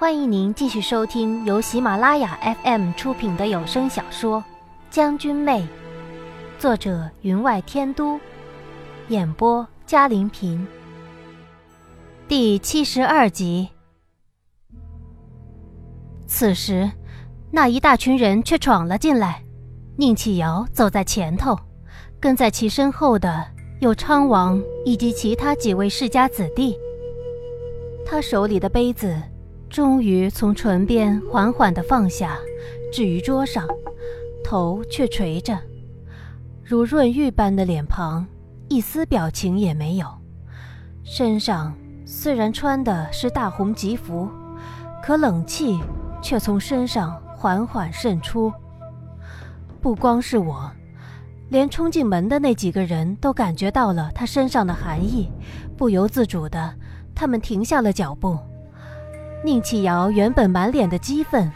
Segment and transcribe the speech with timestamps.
[0.00, 4.38] 欢迎您继续收听由喜马拉雅 FM 出品的有声小说
[4.88, 5.60] 《将军妹》，
[6.58, 8.18] 作者云外天都，
[9.08, 10.66] 演播嘉林平。
[12.26, 13.68] 第七十二集。
[16.26, 16.90] 此时，
[17.50, 19.44] 那一大群人却闯了进来，
[19.98, 21.54] 宁启尧走在前头，
[22.18, 23.46] 跟在其身后的
[23.80, 26.74] 有昌王以及其他几位世家子弟。
[28.06, 29.14] 他手里的杯子。
[29.70, 32.36] 终于从唇边缓缓地放下，
[32.92, 33.64] 置于桌上，
[34.42, 35.56] 头却垂着，
[36.64, 38.26] 如润玉般的脸庞，
[38.68, 40.08] 一丝表情也没有。
[41.04, 41.72] 身上
[42.04, 44.28] 虽然穿的是大红吉服，
[45.04, 45.78] 可冷气
[46.20, 48.52] 却从身上缓缓渗出。
[49.80, 50.68] 不光是我，
[51.48, 55.30] 连冲进门的那几个人都感觉到了他身上的寒意，
[55.76, 56.74] 不由自主的，
[57.14, 58.36] 他们停下了脚步。
[59.42, 61.50] 宁启尧原本满脸的激愤，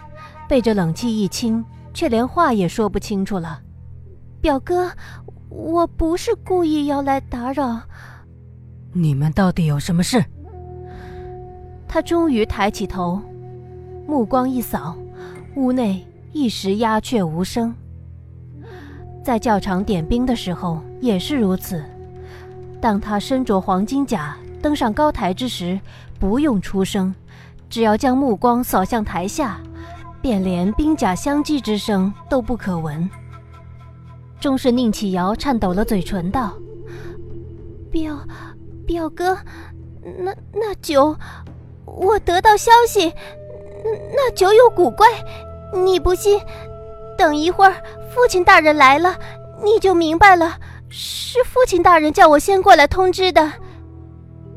[0.48, 3.60] 被这冷气一清，却连话也说不清楚了。
[4.40, 4.90] 表哥，
[5.50, 7.80] 我不是故意要来打扰。
[8.92, 10.24] 你们到底有什么事？
[11.86, 13.20] 他终于抬起头，
[14.06, 14.96] 目光一扫，
[15.54, 17.74] 屋内一时鸦雀无声。
[19.22, 21.82] 在教场点兵的时候也是如此。
[22.80, 25.78] 当他身着黄金甲登上高台之时，
[26.18, 27.14] 不用出声。
[27.68, 29.60] 只要将目光扫向台下，
[30.20, 33.08] 便连兵甲相击之声都不可闻。
[34.40, 36.52] 终是宁启瑶颤抖了嘴唇道
[37.90, 38.18] ：“表，
[38.86, 39.36] 表哥，
[40.18, 41.16] 那那酒，
[41.84, 43.12] 我得到消息，
[44.14, 45.06] 那酒有古怪。
[45.72, 46.40] 你不信？
[47.18, 47.72] 等一会儿
[48.14, 49.18] 父亲大人来了，
[49.62, 50.58] 你就明白了。
[50.88, 53.52] 是父亲大人叫我先过来通知的。”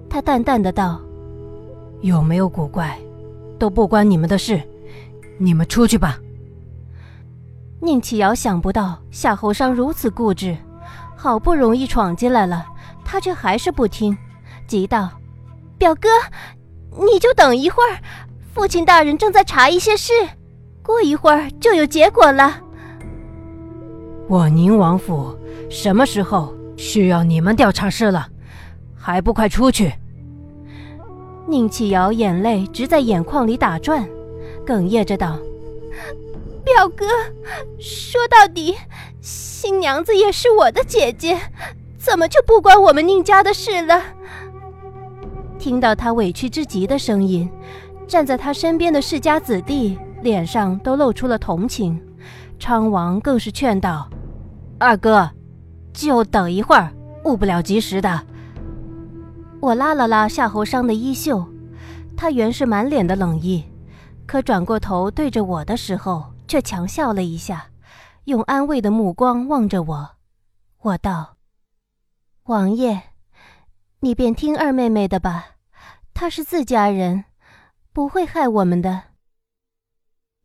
[0.09, 1.01] 他淡淡的道。
[2.01, 2.97] 有没有古怪，
[3.57, 4.61] 都不关你们的事，
[5.37, 6.19] 你们出去吧。
[7.79, 10.57] 宁启尧想不到夏侯商如此固执，
[11.15, 12.65] 好不容易闯进来了，
[13.05, 14.17] 他却还是不听，
[14.67, 15.09] 急道
[15.77, 16.07] ：“表哥，
[16.91, 17.97] 你就等一会儿，
[18.53, 20.11] 父亲大人正在查一些事，
[20.81, 22.61] 过一会儿就有结果了。”
[24.27, 25.37] 我宁王府
[25.69, 28.27] 什么时候需要你们调查事了？
[28.95, 29.93] 还不快出去！
[31.49, 34.05] 宁启尧眼泪直在眼眶里打转，
[34.65, 35.39] 哽咽着道
[36.61, 37.05] ：“表哥，
[37.79, 38.75] 说到底，
[39.21, 41.39] 新娘子也是我的姐姐，
[41.97, 44.03] 怎么就不关我们宁家的事了？”
[45.57, 47.49] 听到他委屈之极的声音，
[48.07, 51.97] 站在他身边的世家子弟脸上都露出了同情，
[52.59, 54.09] 昌王更是劝道
[54.77, 55.29] ：“二哥，
[55.93, 56.91] 就等一会儿，
[57.23, 58.21] 误不了及时的。”
[59.59, 61.45] 我拉了拉夏侯商的衣袖，
[62.15, 63.65] 他原是满脸的冷意，
[64.25, 67.67] 可转过头对着我的时候，却强笑了一下，
[68.25, 70.09] 用安慰的目光望着我。
[70.81, 71.37] 我道
[72.45, 73.01] ：“王爷，
[74.01, 75.55] 你便听二妹妹的吧，
[76.13, 77.25] 她是自家人，
[77.91, 79.03] 不会害我们的。”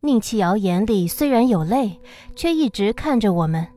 [0.00, 2.00] 宁启尧眼里虽然有泪，
[2.34, 3.68] 却一直看着我们。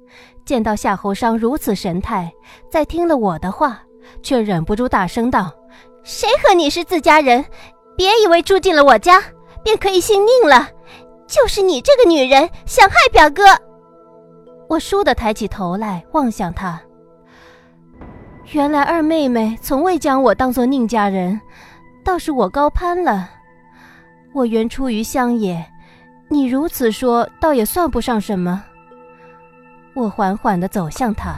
[0.45, 2.33] 见到夏侯商如此神态，
[2.71, 3.81] 再听了我的话。
[4.21, 5.51] 却忍不住大声道
[6.03, 7.43] ：“谁和你是自家人？
[7.97, 9.23] 别以为住进了我家
[9.63, 10.69] 便可以姓宁了。
[11.27, 13.43] 就是你这个女人想害表哥！”
[14.67, 16.81] 我倏地抬起头来望向他，
[18.51, 21.39] 原来二妹妹从未将我当做宁家人，
[22.03, 23.29] 倒是我高攀了。
[24.33, 25.63] 我原出于乡野，
[26.29, 28.63] 你如此说，倒也算不上什么。
[29.93, 31.35] 我缓缓地走向他。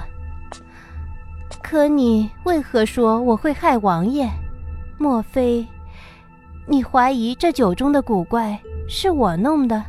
[1.62, 4.30] 可你为何说我会害王爷？
[4.97, 5.68] 莫非
[6.66, 9.84] 你怀疑这酒中的古怪是我弄的？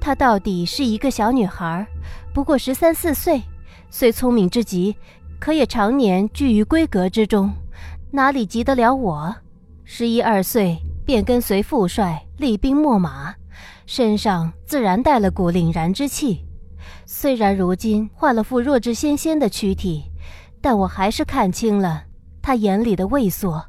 [0.00, 1.86] 她到底是一个小女孩，
[2.34, 3.40] 不过十三四岁，
[3.88, 4.96] 虽聪明之极，
[5.38, 7.52] 可也常年居于闺阁之中，
[8.10, 9.34] 哪里及得了我？
[9.84, 13.34] 十一二岁便跟随父帅厉兵秣马，
[13.86, 16.44] 身上自然带了股凛然之气。
[17.06, 20.04] 虽然如今换了副弱智纤纤的躯体。
[20.62, 22.04] 但我还是看清了
[22.40, 23.62] 他眼里的畏缩。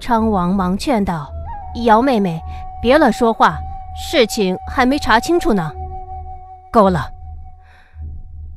[0.00, 1.28] 昌王忙劝道
[1.84, 2.40] ：“姚妹妹，
[2.80, 3.58] 别乱说话，
[4.10, 5.72] 事情还没查清楚呢。”
[6.72, 7.10] 够了！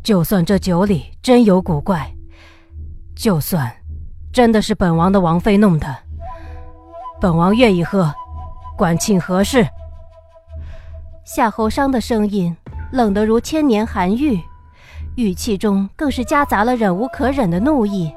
[0.03, 2.11] 就算这酒里真有古怪，
[3.15, 3.71] 就算
[4.31, 5.95] 真的是本王的王妃弄的，
[7.19, 8.13] 本王愿意喝，
[8.77, 9.67] 管庆何事？
[11.25, 12.55] 夏侯商的声音
[12.91, 14.39] 冷得如千年寒玉。
[15.15, 18.11] 语气中更是夹杂了忍无可忍的怒意，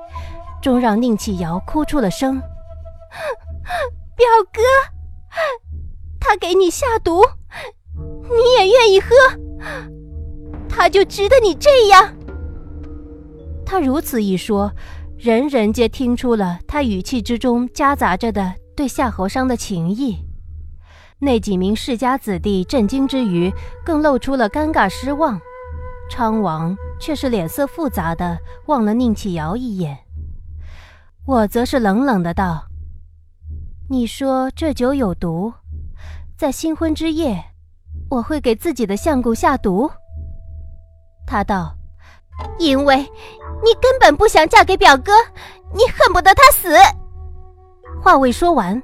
[0.63, 2.41] 终让宁启尧哭出了声。
[4.17, 4.61] 表哥，
[6.21, 7.21] 他给你下毒，
[7.97, 9.09] 你也愿意喝，
[10.69, 12.15] 他就值得你这样。
[13.67, 14.73] 他如此一说，
[15.19, 20.19] 人人皆听出了他语气之中夹杂着的对夏侯商的情意。
[21.19, 23.53] 那几名世家子弟震惊之余，
[23.85, 25.41] 更露出了尴尬失望。
[26.11, 29.99] 昌王却是脸色复杂的望了宁启尧一眼，
[31.27, 32.65] 我则是冷冷的道
[33.91, 35.53] ：“你说这酒有毒，
[36.35, 37.45] 在新婚之夜，
[38.09, 39.91] 我会给自己的相公下毒？”
[41.29, 41.77] 他道
[42.59, 45.13] ：“因为你根本不想嫁给表哥，
[45.75, 46.71] 你恨不得他死。”
[48.03, 48.83] 话未说完。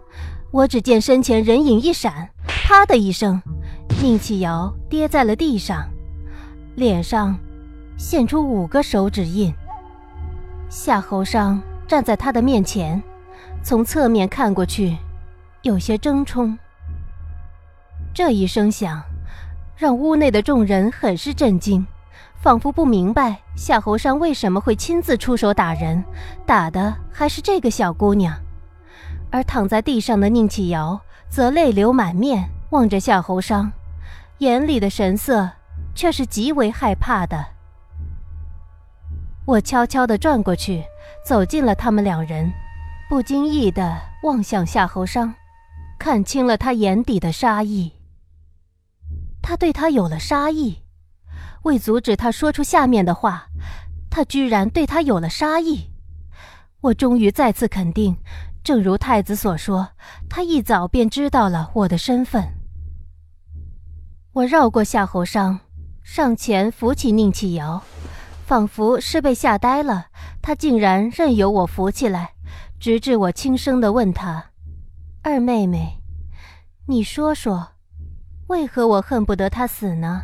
[0.53, 3.41] 我只见身前人影一闪，啪的一声，
[4.03, 5.89] 宁启尧跌在了地上，
[6.75, 7.39] 脸上
[8.01, 9.55] 现出五个手指印。
[10.71, 13.01] 夏侯商站在他的面前，
[13.63, 14.97] 从侧面看过去，
[15.61, 16.57] 有些怔忡。
[18.15, 19.03] 这一声响，
[19.77, 21.87] 让屋内的众人很是震惊，
[22.41, 26.03] 仿佛不明白夏侯商为什么会亲自出手打人，
[26.47, 28.35] 打的还是这个小姑娘。
[29.31, 30.99] 而躺在地上的宁启尧
[31.29, 33.71] 则泪流满面，望着夏侯商，
[34.39, 35.51] 眼里的神色
[35.95, 37.60] 却是极为害怕的。
[39.47, 40.85] 我悄悄地转过去，
[41.25, 42.53] 走进了他们两人，
[43.09, 45.35] 不经意地望向夏侯商，
[45.99, 47.93] 看清了他眼底的杀意。
[49.43, 50.83] 他对他有了杀意，
[51.63, 53.49] 为阻止他说出下面的话，
[54.11, 55.91] 他居然对他有了杀意。
[56.83, 58.17] 我终于再次肯定。
[58.63, 59.89] 正如太子所说，
[60.29, 62.47] 他一早便知道了我的身份。
[64.35, 65.59] 我绕过夏侯商，
[66.03, 67.83] 上前扶起宁启尧，
[68.51, 70.07] 仿佛是被吓呆了，
[70.43, 72.33] 他竟然任由我扶起来，
[72.81, 74.47] 直至我轻声地问他
[75.23, 76.01] ：“二妹妹，
[76.89, 77.69] 你说说，
[78.49, 80.23] 为何我恨不得他死呢？”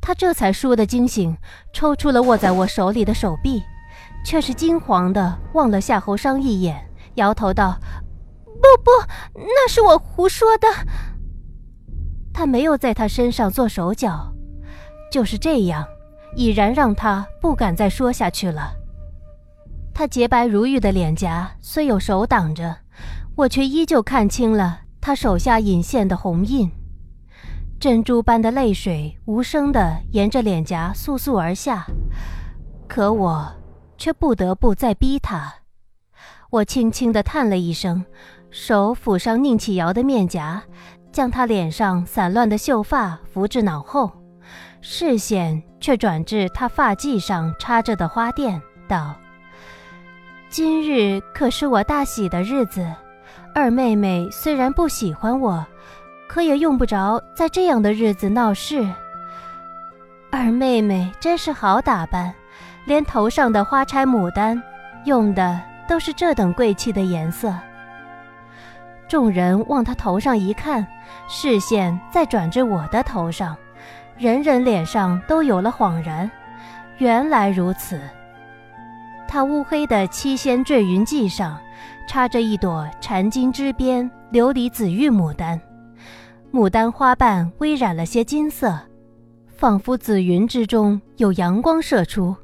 [0.00, 1.36] 他这才倏地惊醒，
[1.72, 3.64] 抽出了握在我手里的手臂，
[4.24, 6.88] 却是惊惶地望了夏侯商一眼。
[7.16, 7.76] 摇头道
[8.46, 8.90] ：“不不，
[9.34, 10.68] 那是我胡说的。”
[12.32, 14.32] 他没有在他身上做手脚，
[15.10, 15.84] 就是这样，
[16.36, 18.72] 已然让他不敢再说下去了。
[19.92, 22.76] 他洁白如玉的脸颊虽有手挡着，
[23.36, 26.70] 我却依旧看清了他手下隐现的红印，
[27.78, 31.86] 珍珠般的泪水无声地沿着脸颊簌簌而下，
[32.88, 33.52] 可我
[33.96, 35.54] 却不得不再逼他。
[36.50, 38.04] 我轻轻地叹了一声，
[38.50, 40.62] 手抚上宁启尧的面颊，
[41.12, 44.10] 将他脸上散乱的秀发拂至脑后，
[44.80, 48.58] 视线却转至他发髻上插着的花钿，
[48.88, 49.14] 道
[50.48, 52.90] ：“今日可是我大喜的日子，
[53.54, 55.62] 二妹妹虽然不喜欢我，
[56.26, 58.82] 可也用不着在这样的日子闹事。
[60.32, 62.32] 二妹妹真是好打扮，
[62.86, 64.62] 连头上的花钗牡丹
[65.04, 67.54] 用的。”都是这等贵气的颜色。
[69.06, 70.86] 众人往他头上一看，
[71.28, 73.54] 视线再转至我的头上，
[74.16, 76.30] 人人脸上都有了恍然。
[76.98, 78.00] 原来如此。
[79.26, 81.58] 他乌黑的七仙坠云髻上，
[82.08, 85.60] 插着一朵缠金枝边琉璃紫玉牡丹，
[86.52, 88.78] 牡丹花瓣微染了些金色，
[89.48, 92.36] 仿佛紫云之中有阳光射出。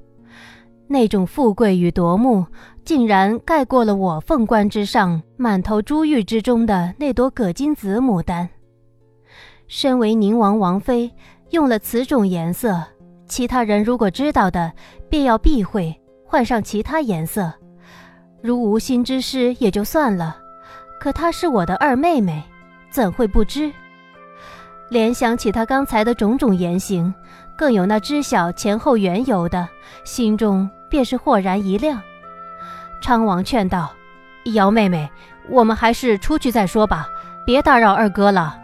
[0.89, 2.45] 那种富贵与夺目，
[2.85, 8.49] 竟然盖过了我凤冠之上满头珠玉之中的那朵葛金子牡丹。
[9.69, 11.13] 身为宁王王妃，
[11.51, 12.83] 用了此种颜色，
[13.27, 14.73] 其他人如果知道的，
[15.09, 17.53] 便要避讳，换上其他颜色。
[18.43, 20.37] 如无心之失也就算了，
[21.01, 22.43] 可她是我的二妹妹，
[22.91, 23.73] 怎会不知？
[24.91, 27.13] 联想起她刚才的种种言行，
[27.57, 29.69] 更有那知晓前后缘由的，
[30.05, 30.69] 心中。
[30.91, 32.03] 便是豁然一亮，
[33.01, 33.93] 昌王劝道
[34.57, 35.09] ：“姚妹妹，
[35.49, 37.07] 我们还是出去再说吧，
[37.47, 38.59] 别打扰二哥了。”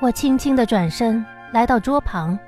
[0.00, 2.38] 我轻轻地转身来到桌旁，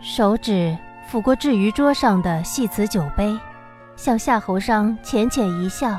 [0.00, 0.76] 手指
[1.10, 3.36] 抚过置于桌上的细瓷酒杯，
[3.96, 5.98] 向夏侯商浅浅一笑：“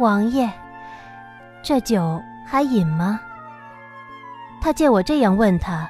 [0.00, 0.50] 王爷，
[1.62, 3.20] 这酒还饮吗？”
[4.60, 5.88] 他见我这样问他，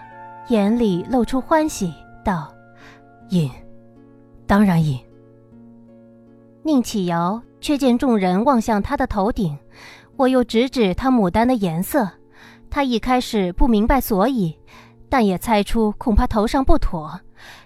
[0.49, 1.95] 眼里露出欢喜，
[2.25, 2.53] 道
[3.31, 3.49] ：“饮。”
[4.47, 4.99] 当然饮。
[6.65, 9.57] 宁启尧却见众人望向他的头顶，
[10.17, 12.11] 我又指指他牡丹的颜色，
[12.69, 14.59] 他一开始不明白所以，
[15.09, 17.21] 但也猜出恐怕头上不妥。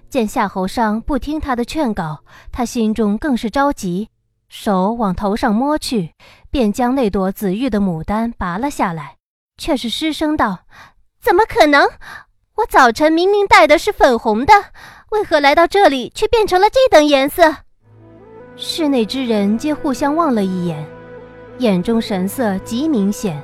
[0.09, 4.09] 见夏侯尚不听他的劝告，他心中更是着急，
[4.49, 6.15] 手往头上摸去，
[6.51, 9.17] 便将那朵紫玉的牡丹拔了下来，
[9.59, 10.61] 却是失声道
[11.21, 11.87] ：“怎么可能？
[12.57, 14.53] 我早晨明明戴的是粉红的，
[15.11, 17.57] 为何来到这里却变成了这等颜色？”
[18.57, 20.85] 室内之人皆互相望了一眼，
[21.59, 23.41] 眼中神色极明显。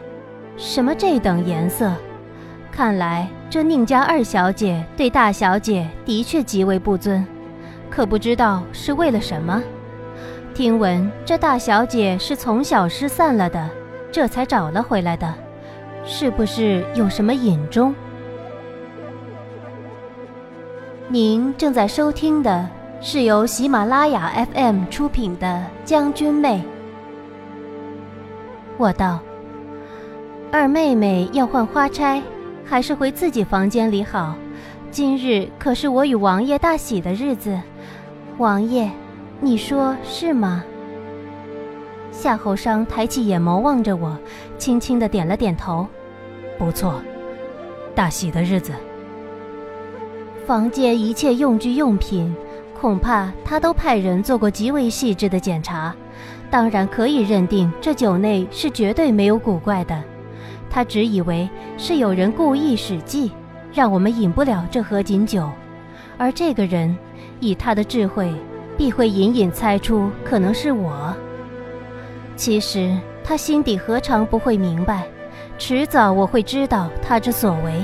[0.56, 1.92] 什么这等颜色？
[2.74, 7.24] 看来这宁家二小姐对大小姐的确极为不尊，
[7.88, 9.62] 可不知道是为了什么。
[10.52, 13.70] 听闻这大小姐是从小失散了的，
[14.10, 15.32] 这才找了回来的，
[16.04, 17.94] 是不是有什么隐衷？
[21.06, 22.68] 您正在收听的
[23.00, 25.46] 是由喜马拉雅 FM 出品的
[25.88, 26.56] 《将军妹》。
[28.76, 29.20] 我道。
[30.50, 32.22] 二妹妹要换花钗，
[32.64, 34.34] 还是回自己房间里好？
[34.90, 37.58] 今日可是我与王爷大喜的日子，
[38.38, 38.90] 王爷，
[39.40, 40.64] 你说是吗？
[42.10, 44.16] 夏侯商抬起眼眸望着我，
[44.56, 45.86] 轻轻的点了点头。
[46.58, 47.02] 不错，
[47.94, 48.72] 大喜的日子。
[50.46, 52.34] 房间一切用具用品，
[52.80, 55.94] 恐怕他都派人做过极为细致的检查，
[56.50, 60.00] 当然可以认定这酒内是绝对没有古怪的。
[60.74, 63.30] 他只以为是有人故意使计，
[63.72, 65.48] 让我们饮不了这合卺酒，
[66.18, 66.98] 而这个人
[67.38, 68.34] 以他的智慧，
[68.76, 71.14] 必会隐隐猜出可能是我。
[72.34, 75.06] 其实他心底何尝不会明白，
[75.58, 77.80] 迟早我会知道他之所为，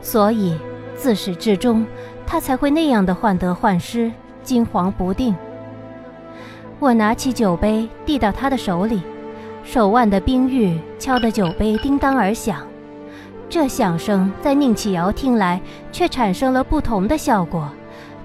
[0.00, 0.56] 所以
[0.94, 1.84] 自始至终，
[2.24, 4.12] 他才会那样的患得患失、
[4.44, 5.34] 惊惶不定。
[6.78, 9.02] 我拿起酒杯递到他的手里。
[9.70, 12.66] 手腕的冰玉敲得酒杯叮当而响，
[13.50, 15.60] 这响声在宁启尧听来
[15.92, 17.68] 却产生了不同的效果。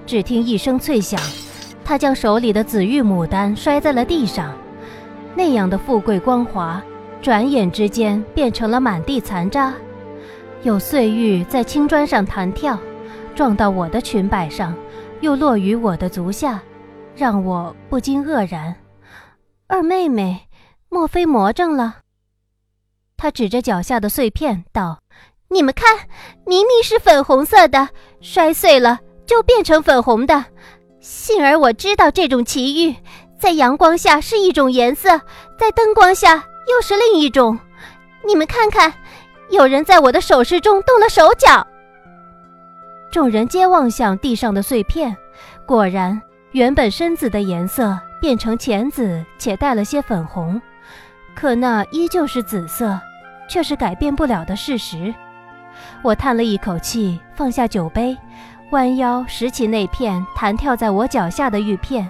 [0.06, 1.20] 只听一声脆响，
[1.84, 4.54] 他将手里的紫玉牡丹摔在了地上。
[5.34, 6.82] 那样的富贵光华，
[7.20, 9.74] 转眼之间变成了满地残渣。
[10.62, 12.78] 有碎玉在青砖上弹跳，
[13.34, 14.74] 撞到我的裙摆上，
[15.20, 16.62] 又落于我的足下，
[17.14, 18.74] 让我不禁愕然。
[19.66, 20.43] 二妹妹。
[20.94, 21.96] 莫非魔怔了？
[23.16, 25.00] 他指着脚下的碎片道
[25.50, 26.06] ：“你们看，
[26.46, 27.88] 明明是粉红色的，
[28.20, 30.44] 摔碎了就变成粉红的。
[31.00, 32.94] 幸而我知道这种奇遇，
[33.40, 35.20] 在阳光下是一种颜色，
[35.58, 36.36] 在灯光下
[36.68, 37.58] 又是另一种。
[38.24, 38.94] 你们看看，
[39.50, 41.66] 有人在我的首饰中动了手脚。”
[43.10, 45.16] 众人皆望向地上的碎片，
[45.66, 46.22] 果然，
[46.52, 50.62] 原本深紫的颜色变成浅紫，且带了些粉红。
[51.34, 52.98] 可那依旧是紫色，
[53.48, 55.12] 却是改变不了的事实。
[56.02, 58.16] 我叹了一口气，放下酒杯，
[58.70, 62.08] 弯腰拾起那片弹跳在我脚下的玉片，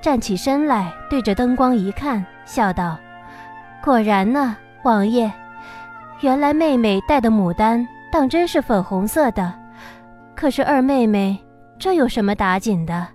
[0.00, 2.98] 站起身来，对着灯光一看，笑道
[3.84, 5.30] ：“果然呢，王爷，
[6.20, 9.52] 原来妹妹戴的牡丹当真是粉红色的。
[10.34, 11.38] 可是二妹妹，
[11.78, 13.06] 这有什么打紧的？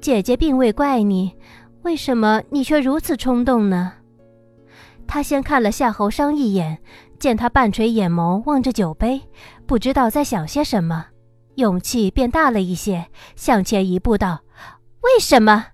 [0.00, 1.32] 姐姐并未怪你，
[1.82, 3.92] 为什么你却如此冲动呢？”
[5.14, 6.78] 他先看了夏侯商一眼，
[7.18, 9.20] 见他半垂眼眸望着酒杯，
[9.66, 11.08] 不知道在想些什么，
[11.56, 14.40] 勇气便大了一些，向前一步道
[15.04, 15.66] ：“为什么？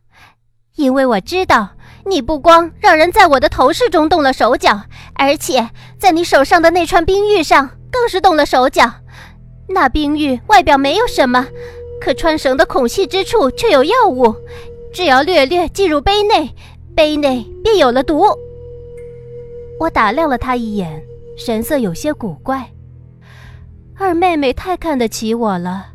[0.74, 1.68] 因为我知道
[2.04, 4.80] 你不光让人在我的头饰中动了手脚，
[5.14, 8.90] 而且在你手上的那串冰玉上更是动了手脚。
[9.68, 11.46] 那冰玉外表没有什么，
[12.00, 14.34] 可穿绳的孔隙之处却有药物，
[14.92, 16.52] 只要略略进入杯内，
[16.96, 18.24] 杯内便有了毒。”
[19.78, 21.02] 我打量了他一眼，
[21.36, 22.68] 神色有些古怪。
[23.96, 25.86] 二妹妹太看得起我了，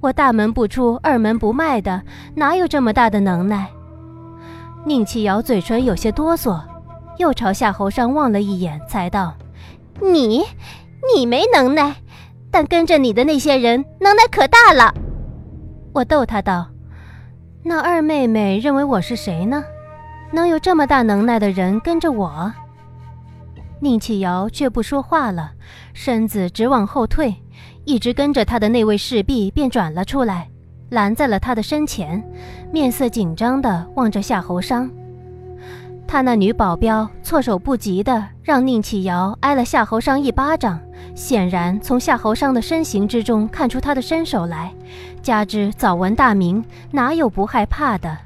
[0.00, 2.02] 我大门不出二门不迈的，
[2.34, 3.68] 哪有这么大的能耐？
[4.84, 6.60] 宁启瑶嘴唇有些哆嗦，
[7.18, 9.34] 又朝夏侯尚望了一眼，才道
[10.00, 10.44] ：“你，
[11.14, 11.96] 你没能耐，
[12.50, 14.94] 但跟着你的那些人能耐可大了。”
[15.92, 16.68] 我逗他道
[17.64, 19.64] ：“那二妹妹认为我是谁呢？
[20.32, 22.52] 能有这么大能耐的人跟着我？”
[23.80, 25.52] 宁启尧却不说话了，
[25.92, 27.34] 身子直往后退，
[27.84, 30.48] 一直跟着他的那位侍婢便转了出来，
[30.88, 32.22] 拦在了他的身前，
[32.72, 34.90] 面色紧张地望着夏侯商。
[36.08, 40.80] 他那女保镖措手不及的让宁启尧挨了夏侯商一巴掌，
[41.14, 44.72] 显然从夏侯商的身形之中看出他的身手来，
[45.20, 48.16] 加之早闻大名，哪有不害怕的？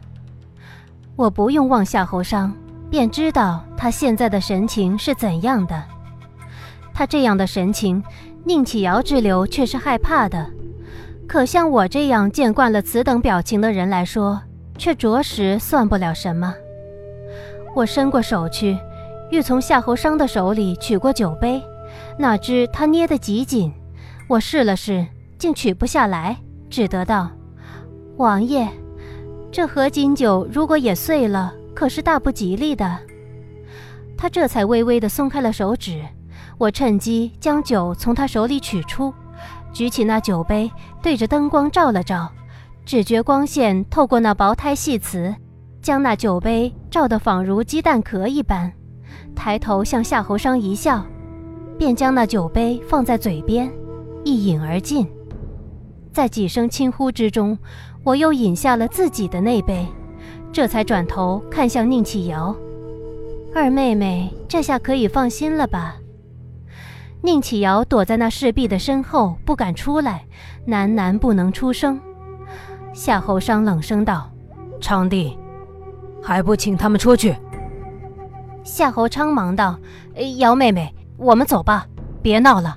[1.16, 2.54] 我不用望夏侯商。
[2.90, 5.82] 便知道他现在的神情是怎样的。
[6.92, 8.02] 他这样的神情，
[8.44, 10.50] 宁启尧之流却是害怕的。
[11.26, 14.42] 可像我这样见惯了此等表情的人来说，
[14.76, 16.52] 却着实算不了什么。
[17.74, 18.76] 我伸过手去，
[19.30, 21.62] 欲从夏侯商的手里取过酒杯，
[22.18, 23.72] 哪知他捏得极紧，
[24.28, 25.06] 我试了试，
[25.38, 26.36] 竟取不下来，
[26.68, 27.30] 只得道
[28.18, 28.68] ：“王爷，
[29.52, 32.98] 这合卺酒如果也碎了，可是大不吉利的。”
[34.14, 36.04] 他这才微微地松开了手指，
[36.58, 39.14] 我趁机将酒从他手里取出，
[39.72, 40.70] 举起那酒杯，
[41.00, 42.30] 对着灯光照了照，
[42.84, 45.34] 只觉光线透过那薄胎细瓷。
[45.80, 48.70] 将那酒杯照得仿如鸡蛋壳一般，
[49.34, 51.02] 抬头向夏侯商一笑，
[51.78, 53.72] 便将那酒杯放在嘴边，
[54.22, 55.08] 一饮而尽。
[56.12, 57.56] 在几声轻呼之中，
[58.04, 59.86] 我又饮下了自己的那杯，
[60.52, 62.54] 这才转头看向宁启瑶
[63.54, 65.96] ：“二妹妹，这下可以放心了吧？”
[67.22, 70.24] 宁启瑶躲在那侍婢的身后，不敢出来，
[70.66, 72.00] 喃喃不能出声。
[72.92, 74.30] 夏侯商冷声道
[74.80, 75.36] ：“昌帝。”
[76.22, 77.34] 还不请他们出去！
[78.62, 79.78] 夏侯昌忙道
[80.36, 81.86] ：“瑶妹妹，我们走吧，
[82.20, 82.76] 别闹了。”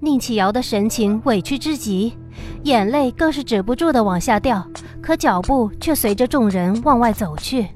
[0.00, 2.16] 宁启瑶的神情委屈之极，
[2.64, 4.66] 眼泪更是止不住的往下掉，
[5.00, 7.68] 可脚步却随着众人往外走去。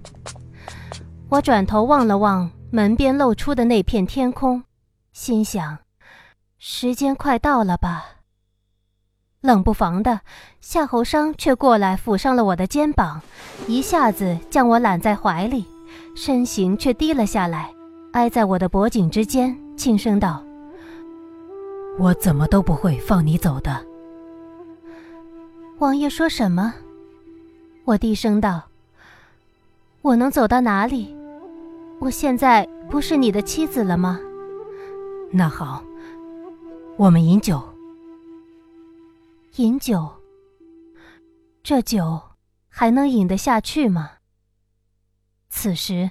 [1.28, 4.62] 我转头望了望门边露出的那片天空，
[5.12, 5.78] 心想：
[6.58, 8.04] 时间快到了吧。
[9.40, 10.20] 冷不防的，
[10.60, 13.22] 夏侯商却过来抚上了我的肩膀，
[13.66, 15.64] 一下子将我揽在怀里，
[16.14, 17.72] 身形却低了下来，
[18.12, 20.42] 挨在我的脖颈之间，轻声道
[21.98, 23.82] ：“我怎么都不会放你走的。”
[25.80, 26.74] 王爷说什么？
[27.86, 28.64] 我低声道
[30.02, 31.16] ：“我能走到哪里？
[32.00, 34.20] 我现在不是你的妻子了吗？”
[35.32, 35.82] 那好，
[36.98, 37.62] 我们饮酒。
[39.56, 40.06] 饮酒，
[41.62, 42.20] 这酒
[42.68, 44.10] 还能饮得下去吗？
[45.48, 46.10] 此时，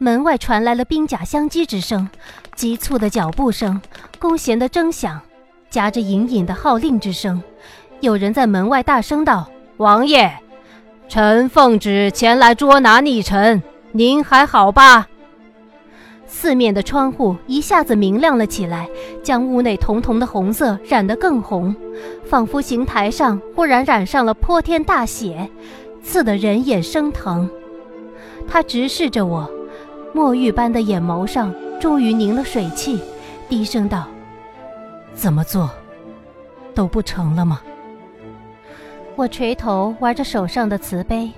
[0.00, 2.08] 门外传来了兵甲相击之声，
[2.56, 3.80] 急促的脚步声，
[4.18, 5.22] 弓弦的征响，
[5.70, 7.40] 夹着隐隐的号令之声。
[8.00, 10.30] 有人在门外大声道：“王爷，
[11.08, 15.08] 臣奉旨前来捉拿逆臣，您还好吧？”
[16.26, 18.88] 四面的窗户一下子明亮了起来，
[19.22, 21.74] 将屋内彤彤的红色染得更红，
[22.24, 25.48] 仿佛刑台上忽然染上了泼天大血，
[26.02, 27.48] 刺得人眼生疼。
[28.48, 29.48] 他直视着我，
[30.12, 33.00] 墨玉般的眼眸上终于凝了水汽，
[33.48, 34.08] 低声道
[35.14, 35.70] ：“怎么做，
[36.74, 37.60] 都不成了吗？”
[39.16, 41.30] 我垂头玩着手上的瓷杯，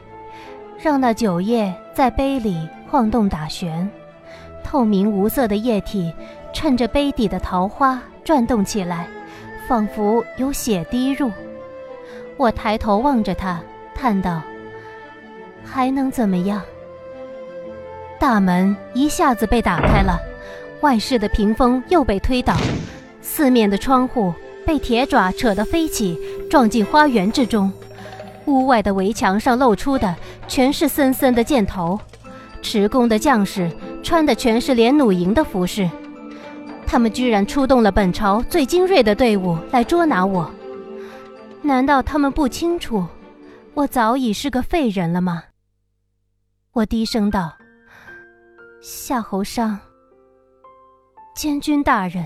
[0.79, 3.89] 让那酒液在杯里晃动打旋。
[4.65, 6.12] 透明无色的液体，
[6.53, 9.07] 趁着杯底的桃花转动起来，
[9.69, 11.31] 仿佛有血滴入。
[12.39, 13.61] 我抬头望着他，
[13.95, 14.43] 叹道
[15.62, 16.61] ：“还能怎么样？”
[18.19, 20.19] 大门一下子被打开了，
[20.81, 22.57] 外室的屏风又被推倒，
[23.21, 24.33] 四面的窗户
[24.65, 26.19] 被铁爪扯得飞起，
[26.51, 27.73] 撞进花园之中。
[28.47, 30.15] 屋外的围墙上露出的
[30.47, 31.99] 全是森森的箭头，
[32.63, 33.71] 持弓的将士。
[34.03, 35.91] 穿的全是连弩营的服饰，
[36.87, 40.49] 他们居然出动了本朝最精锐的队伍来捉拿我。
[41.61, 43.05] 难道他们不清楚，
[43.75, 45.43] 我早已是个废人了吗？
[46.71, 47.53] 我低声道
[48.81, 49.77] ：“夏侯商，
[51.35, 52.25] 监军大人，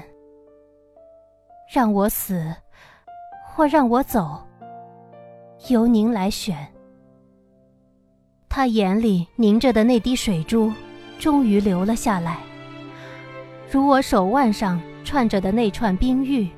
[1.72, 2.54] 让我死，
[3.60, 4.42] 或让我走，
[5.68, 6.66] 由您来选。”
[8.48, 10.72] 他眼里凝着的那滴水珠。
[11.18, 12.38] 终于流了下来，
[13.70, 16.48] 如我手腕上串着的那串冰玉，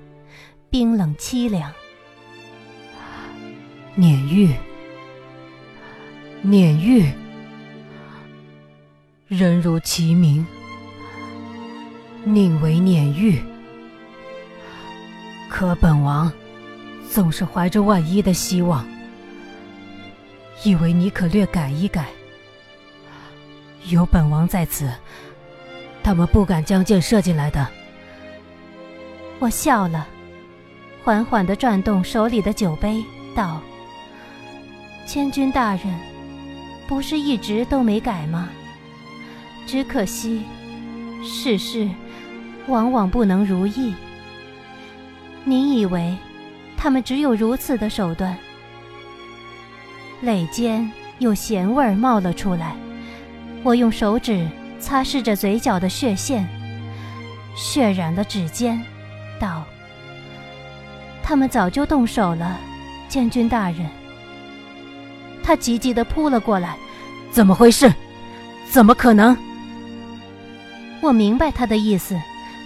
[0.71, 1.73] 冰冷凄凉。
[3.97, 4.55] 碾玉，
[6.41, 7.11] 碾玉，
[9.27, 10.47] 人如其名，
[12.23, 13.43] 宁为碾玉。
[15.49, 16.33] 可本王
[17.13, 18.89] 总是怀着万一的希望，
[20.65, 22.07] 以为你可略改一改。
[23.91, 24.91] 有本王在此，
[26.03, 27.69] 他们不敢将箭射进来的。
[29.39, 30.09] 我笑了，
[31.05, 33.05] 缓缓的转动手里的酒杯，
[33.37, 33.61] 道
[35.05, 35.95] ：“千军大人，
[36.89, 38.49] 不是一直都没改吗？
[39.67, 40.45] 只可惜，
[41.23, 41.87] 世事
[42.69, 43.93] 往往不能如意。
[45.45, 46.17] 您以为，
[46.83, 48.37] 他们只有如此的手段？”
[50.21, 50.91] 泪间
[51.21, 52.75] 有咸味冒了出来。
[53.63, 54.45] 我用手指
[54.81, 56.45] 擦拭着嘴角的血线，
[57.55, 58.83] 血染了指尖，
[59.39, 59.63] 道
[61.23, 62.59] ：“他们早就动手了，
[63.09, 63.89] 监军大人。”
[65.41, 66.77] 他急急地扑了过来
[67.31, 67.93] ：“怎么回事？
[68.69, 69.37] 怎么可能？
[71.01, 72.21] 我明白他的意思，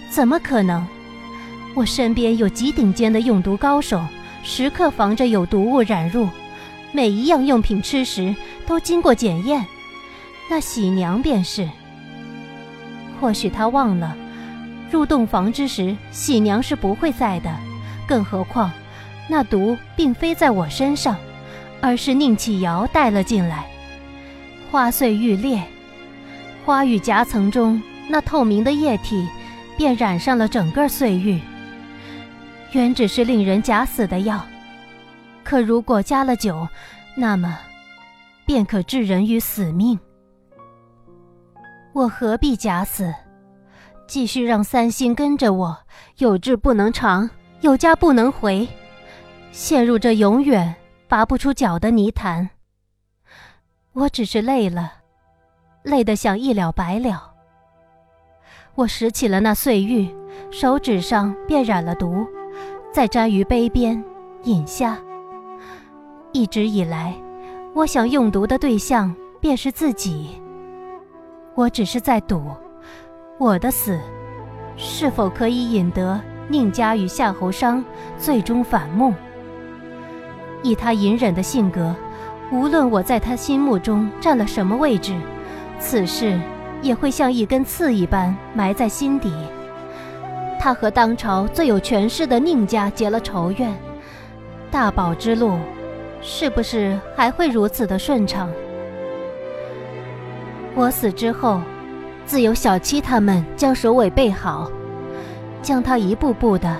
[0.09, 0.87] 怎么可能？
[1.77, 4.03] 我身边有极顶尖的用毒高手，
[4.41, 6.27] 时刻防着有毒物染入，
[6.91, 8.35] 每一样用品吃时
[8.65, 9.63] 都经过检验。
[10.49, 11.69] 那喜娘便是。
[13.21, 14.17] 或许他忘了，
[14.89, 17.55] 入洞房之时，喜娘是不会在的。
[18.07, 18.71] 更何况，
[19.27, 21.15] 那毒并非在我身上，
[21.79, 23.67] 而是宁启尧带了进来。
[24.71, 25.61] 花碎欲裂，
[26.65, 27.79] 花玉夹层中。
[28.09, 29.27] 那透明的液体，
[29.77, 31.39] 便染上了整个碎玉。
[32.71, 34.45] 原只是令人假死的药，
[35.43, 36.67] 可如果加了酒，
[37.15, 37.57] 那么，
[38.45, 39.97] 便可置人于死命。
[41.93, 43.13] 我何必假死？
[44.07, 45.77] 继续让三星跟着我，
[46.17, 47.29] 有志不能长，
[47.61, 48.67] 有家不能回，
[49.51, 50.75] 陷入这永远
[51.07, 52.49] 拔不出脚的泥潭。
[53.93, 54.93] 我只是累了，
[55.83, 57.33] 累得想一了百了。
[58.75, 60.07] 我拾起了那碎玉，
[60.51, 62.27] 手指上便染了毒，
[62.97, 64.03] 再沾于杯边，
[64.45, 64.97] 饮下。
[66.31, 67.13] 一直以来，
[67.75, 70.41] 我想用毒的对象便是自己。
[71.53, 72.41] 我只是在赌，
[73.37, 73.99] 我的死，
[74.77, 77.85] 是否可以引得宁家与夏侯商
[78.17, 79.13] 最终反目？
[80.63, 81.95] 以他隐忍的性格，
[82.51, 85.15] 无论我在他心目中占了什么位置，
[85.79, 86.35] 此事。
[86.81, 89.31] 也会像一根刺一般埋在心底。
[90.59, 93.73] 他和当朝最有权势的宁家结了仇怨，
[94.69, 95.57] 大宝之路，
[96.21, 98.49] 是不是还会如此的顺畅？
[100.75, 101.61] 我死之后，
[102.25, 104.69] 自有小七他们将首尾备好，
[105.61, 106.75] 将他一步步的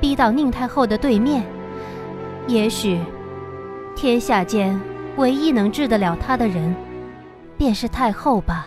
[0.00, 1.42] 逼到宁太后的对面。
[2.46, 3.00] 也许，
[3.96, 4.78] 天下间
[5.16, 6.74] 唯一能治得了他的人，
[7.56, 8.66] 便是太后吧。